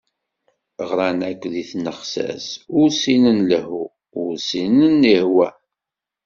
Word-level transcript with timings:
Ɣran 0.89 1.19
akk 1.29 1.41
deg 1.53 1.65
tnexsas, 1.71 2.47
ur 2.79 2.87
ssinen 2.95 3.37
lehhu 3.49 3.83
ur 4.21 4.31
ssinen 4.41 4.97
ihwah. 5.17 5.55